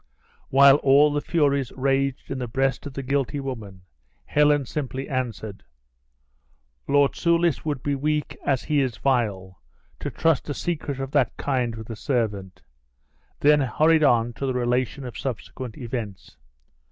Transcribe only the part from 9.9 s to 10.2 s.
to